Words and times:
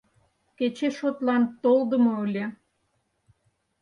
Кече 0.57 0.89
шотлан 0.97 1.43
толдымо 1.63 2.13
ыле. 2.25 2.45